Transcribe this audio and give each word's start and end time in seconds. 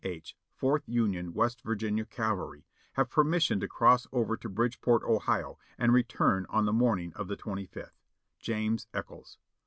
H, 0.03 0.35
Fourth 0.55 0.81
Union 0.89 1.31
West 1.31 1.61
Virginia 1.61 2.05
Cavalry, 2.05 2.65
have 2.93 3.11
permission 3.11 3.59
to 3.59 3.67
cross 3.67 4.07
over 4.11 4.35
to 4.35 4.49
Bridgeport, 4.49 5.03
Ohio, 5.03 5.59
and 5.77 5.93
return 5.93 6.47
on 6.49 6.65
the 6.65 6.73
morning 6.73 7.13
of 7.15 7.27
the 7.27 7.37
25th. 7.37 7.91
"James 8.39 8.87
Echols. 8.95 9.37